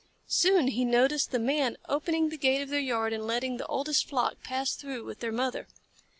Soon 0.25 0.69
he 0.69 0.83
noticed 0.83 1.29
the 1.29 1.37
Man 1.37 1.77
opening 1.87 2.29
the 2.29 2.37
gate 2.39 2.63
of 2.63 2.69
their 2.69 2.79
yard 2.79 3.13
and 3.13 3.27
letting 3.27 3.57
the 3.57 3.67
oldest 3.67 4.09
flock 4.09 4.41
pass 4.41 4.73
through 4.73 5.03
with 5.05 5.19
their 5.19 5.31
mother. 5.31 5.67